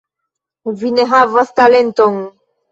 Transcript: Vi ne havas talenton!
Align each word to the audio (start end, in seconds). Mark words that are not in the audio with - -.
Vi 0.79 0.91
ne 0.95 1.05
havas 1.13 1.55
talenton! 1.61 2.21